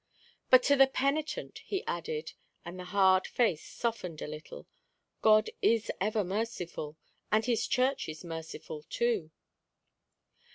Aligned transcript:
"But 0.49 0.63
to 0.63 0.75
the 0.75 0.87
penitent," 0.87 1.59
he 1.59 1.85
added, 1.85 2.33
and 2.65 2.79
the 2.79 2.85
hard 2.85 3.27
face 3.27 3.63
softened 3.63 4.19
a 4.23 4.27
little, 4.27 4.65
"God 5.21 5.51
is 5.61 5.91
ever 6.01 6.23
merciful, 6.23 6.97
and 7.31 7.45
his 7.45 7.67
Church 7.67 8.09
is 8.09 8.23
merciful 8.23 8.83
too." 8.89 9.29